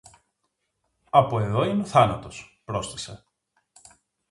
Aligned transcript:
«Από 1.09 1.39
δω 1.39 1.63
είναι 1.63 1.81
ο 1.81 1.85
θάνατος», 1.85 2.61
πρόσθεσε. 2.65 3.23